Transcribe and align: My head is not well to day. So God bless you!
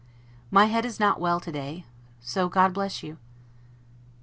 My 0.49 0.65
head 0.65 0.83
is 0.83 0.99
not 0.99 1.19
well 1.19 1.39
to 1.39 1.51
day. 1.51 1.85
So 2.21 2.49
God 2.49 2.73
bless 2.73 3.03
you! 3.03 3.19